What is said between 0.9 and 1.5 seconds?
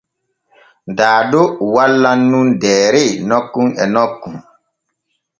Daado